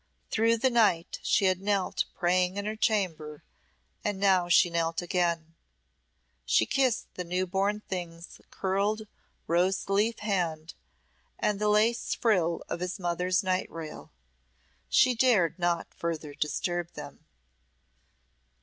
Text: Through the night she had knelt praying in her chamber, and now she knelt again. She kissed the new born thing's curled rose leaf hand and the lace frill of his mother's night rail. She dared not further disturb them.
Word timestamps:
Through 0.31 0.57
the 0.57 0.71
night 0.71 1.19
she 1.21 1.45
had 1.45 1.61
knelt 1.61 2.05
praying 2.15 2.57
in 2.57 2.65
her 2.65 2.75
chamber, 2.75 3.43
and 4.03 4.19
now 4.19 4.49
she 4.49 4.71
knelt 4.71 4.99
again. 4.99 5.53
She 6.43 6.65
kissed 6.65 7.13
the 7.13 7.23
new 7.23 7.45
born 7.45 7.81
thing's 7.81 8.41
curled 8.49 9.03
rose 9.45 9.87
leaf 9.89 10.17
hand 10.17 10.73
and 11.37 11.59
the 11.61 11.69
lace 11.69 12.15
frill 12.15 12.63
of 12.67 12.79
his 12.79 12.97
mother's 12.99 13.43
night 13.43 13.69
rail. 13.69 14.11
She 14.89 15.13
dared 15.13 15.59
not 15.59 15.93
further 15.93 16.33
disturb 16.33 16.91
them. 16.93 17.23